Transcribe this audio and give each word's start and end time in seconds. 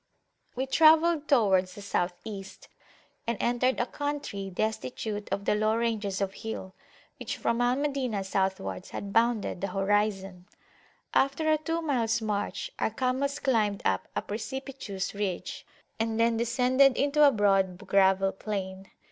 We 0.55 0.65
travelled 0.65 1.27
towards 1.27 1.75
the 1.75 1.81
South 1.83 2.15
East, 2.23 2.69
and 3.27 3.37
entered 3.39 3.79
a 3.79 3.85
country 3.85 4.49
destitute 4.49 5.29
of 5.31 5.45
the 5.45 5.53
low 5.53 5.75
ranges 5.75 6.21
of 6.21 6.33
hill, 6.33 6.73
which 7.19 7.37
from 7.37 7.61
Al 7.61 7.75
Madinah 7.75 8.23
southwards 8.23 8.89
had 8.89 9.13
bounded 9.13 9.61
the 9.61 9.67
horizon. 9.67 10.47
After 11.13 11.43
[p.131] 11.43 11.53
a 11.53 11.63
two 11.65 11.81
miles 11.85 12.19
march 12.19 12.71
our 12.79 12.89
camels 12.89 13.37
climbed 13.37 13.83
up 13.85 14.07
a 14.15 14.23
precipitous 14.23 15.13
ridge, 15.13 15.67
and 15.99 16.19
then 16.19 16.35
descended 16.35 16.97
into 16.97 17.21
a 17.23 17.31
broad 17.31 17.77
gravel 17.85 18.31
plain. 18.31 18.89